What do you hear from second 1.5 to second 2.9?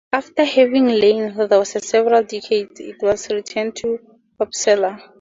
for several decades,